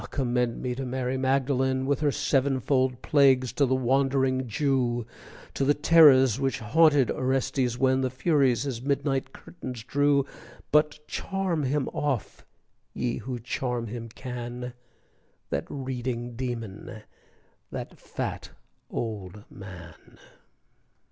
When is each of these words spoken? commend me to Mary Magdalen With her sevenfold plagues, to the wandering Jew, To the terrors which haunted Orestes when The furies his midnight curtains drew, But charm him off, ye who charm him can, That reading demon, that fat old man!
commend 0.09 0.59
me 0.63 0.73
to 0.73 0.83
Mary 0.83 1.15
Magdalen 1.15 1.85
With 1.85 1.99
her 1.99 2.11
sevenfold 2.11 3.03
plagues, 3.03 3.53
to 3.53 3.67
the 3.67 3.75
wandering 3.75 4.47
Jew, 4.47 5.05
To 5.53 5.63
the 5.63 5.75
terrors 5.75 6.39
which 6.39 6.57
haunted 6.57 7.11
Orestes 7.11 7.77
when 7.77 8.01
The 8.01 8.09
furies 8.09 8.63
his 8.63 8.81
midnight 8.81 9.31
curtains 9.31 9.83
drew, 9.83 10.25
But 10.71 11.07
charm 11.07 11.61
him 11.65 11.87
off, 11.89 12.47
ye 12.95 13.17
who 13.17 13.37
charm 13.37 13.85
him 13.85 14.09
can, 14.09 14.73
That 15.51 15.67
reading 15.69 16.35
demon, 16.35 17.03
that 17.71 17.99
fat 17.99 18.49
old 18.89 19.43
man! 19.51 20.17